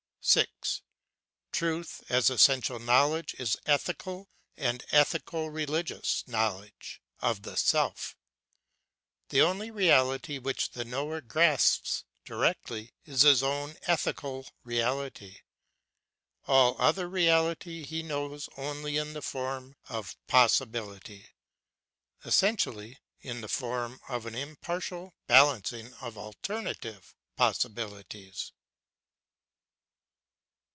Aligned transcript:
6. 0.23 0.83
Truth, 1.51 2.03
as 2.07 2.29
essential 2.29 2.77
knowledge, 2.77 3.33
is 3.39 3.57
ethical 3.65 4.29
and 4.55 4.85
ethico 4.91 5.51
religious 5.51 6.23
knowledge 6.27 7.01
of 7.21 7.41
the 7.41 7.57
self; 7.57 8.15
the 9.29 9.41
only 9.41 9.71
reality 9.71 10.37
which 10.37 10.73
the 10.73 10.85
knower 10.85 11.21
grasps 11.21 12.03
directly 12.23 12.91
is 13.03 13.23
his 13.23 13.41
own 13.41 13.75
ethical 13.87 14.47
reality; 14.63 15.39
all 16.45 16.75
other 16.79 17.09
reality 17.09 17.83
he 17.83 18.03
knows 18.03 18.47
only 18.55 18.97
in 18.97 19.13
the 19.13 19.23
form 19.23 19.75
of 19.89 20.15
possibility, 20.27 21.29
essentially, 22.23 22.99
in 23.21 23.41
the 23.41 23.49
form 23.49 23.99
of 24.07 24.27
an 24.27 24.35
impartial 24.35 25.15
balanc 25.27 25.73
ing 25.73 25.95
of 25.95 26.15
alternative 26.15 27.15
possibilities. 27.35 28.51